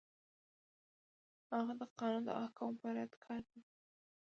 [1.55, 3.61] هغه د قانون د احکامو په رعایت کار کوي.